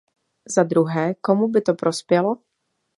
[0.45, 2.37] Za druhé, komu by to prospělo?